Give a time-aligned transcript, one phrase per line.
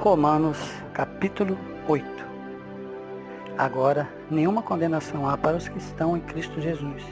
[0.00, 0.56] Romanos
[0.94, 2.06] capítulo 8.
[3.58, 7.04] Agora, nenhuma condenação há para os que estão em Cristo Jesus,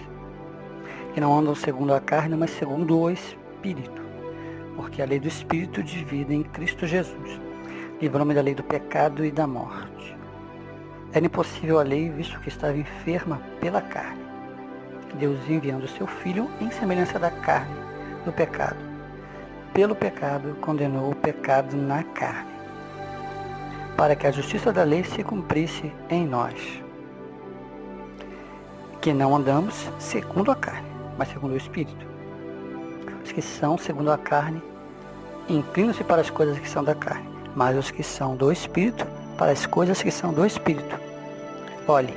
[1.12, 4.03] que não andam segundo a carne, mas segundo o Espírito,
[4.74, 7.38] porque a lei do Espírito de vida em Cristo Jesus
[8.01, 10.17] livrou-me da lei do pecado e da morte.
[11.13, 14.24] Era impossível a lei, visto que estava enferma pela carne.
[15.18, 17.77] Deus enviando seu Filho em semelhança da carne,
[18.24, 18.78] do pecado.
[19.74, 22.57] Pelo pecado, condenou o pecado na carne,
[23.98, 26.55] para que a justiça da lei se cumprisse em nós,
[29.01, 30.87] que não andamos segundo a carne,
[31.19, 32.07] mas segundo o Espírito.
[33.24, 34.62] Os que são segundo a carne
[35.48, 39.05] inclinam-se para as coisas que são da carne, mas os que são do Espírito
[39.37, 40.96] para as coisas que são do Espírito.
[41.88, 42.15] Olhe,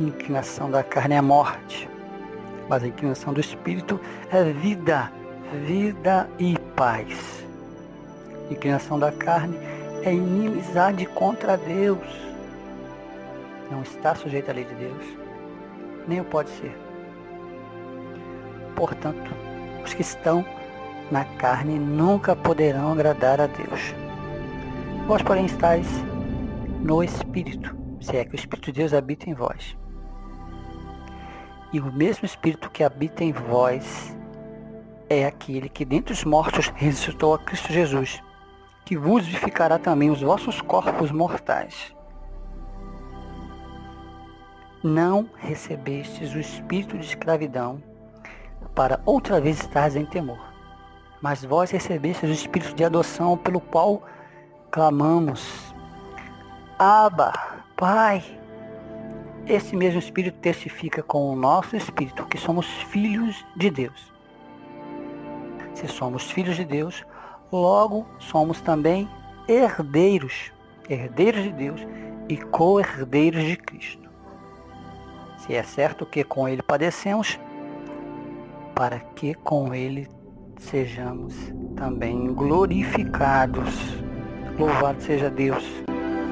[0.00, 1.86] inclinação da carne é morte,
[2.70, 4.00] mas a inclinação do Espírito
[4.32, 5.12] é vida,
[5.66, 7.44] vida e paz.
[8.50, 9.58] Inclinação da carne
[10.02, 12.06] é inimizade contra Deus.
[13.70, 15.04] Não está sujeito à lei de Deus,
[16.06, 16.76] nem o pode ser.
[18.74, 19.30] Portanto,
[19.84, 20.44] os que estão
[21.10, 23.94] na carne nunca poderão agradar a Deus.
[25.06, 25.86] Vós, porém, estáis
[26.82, 29.76] no Espírito, se é que o Espírito de Deus habita em vós.
[31.72, 34.16] E o mesmo Espírito que habita em vós
[35.08, 38.22] é aquele que dentre os mortos ressuscitou a Cristo Jesus,
[38.86, 41.92] que vivificará também os vossos corpos mortais.
[44.82, 47.82] Não recebestes o espírito de escravidão
[48.76, 50.38] para outra vez estares em temor,
[51.20, 54.04] mas vós recebestes o espírito de adoção pelo qual
[54.70, 55.74] clamamos:
[56.78, 57.32] Abba,
[57.76, 58.22] Pai.
[59.48, 64.12] Esse mesmo Espírito testifica com o nosso Espírito que somos filhos de Deus.
[65.72, 67.04] Se somos filhos de Deus,
[67.50, 69.08] logo somos também
[69.48, 70.52] herdeiros,
[70.88, 71.86] herdeiros de Deus
[72.28, 74.08] e co-herdeiros de Cristo.
[75.38, 77.38] Se é certo que com Ele padecemos,
[78.74, 80.08] para que com Ele
[80.58, 81.34] sejamos
[81.76, 83.74] também glorificados.
[84.58, 85.64] Louvado seja Deus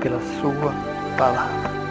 [0.01, 0.73] pela Sua
[1.17, 1.84] palavra.